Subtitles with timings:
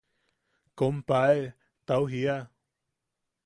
[0.81, 1.37] –Kompae
[1.85, 2.39] –tau jiia.